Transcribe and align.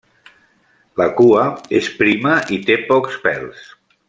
La 1.01 1.07
cua 1.19 1.43
és 1.81 1.91
prima 2.01 2.35
i 2.57 2.61
té 2.71 2.79
pocs 2.89 3.23
pèls. 3.29 3.67